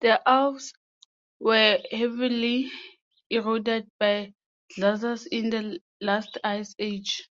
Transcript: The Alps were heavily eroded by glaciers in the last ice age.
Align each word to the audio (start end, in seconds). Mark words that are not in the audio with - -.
The 0.00 0.26
Alps 0.26 0.72
were 1.38 1.80
heavily 1.90 2.72
eroded 3.28 3.90
by 3.98 4.32
glaciers 4.74 5.26
in 5.26 5.50
the 5.50 5.80
last 6.00 6.38
ice 6.42 6.74
age. 6.78 7.28